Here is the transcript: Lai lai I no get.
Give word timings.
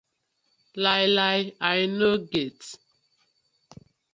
Lai 0.85 1.03
lai 1.17 1.39
I 1.73 1.77
no 1.99 2.09
get. 2.31 2.59